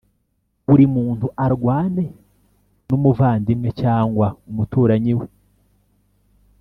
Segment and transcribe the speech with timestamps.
[0.67, 2.05] buri muntu arwane
[2.87, 5.27] n’umuvandimwe cyangwa umuturanyi we,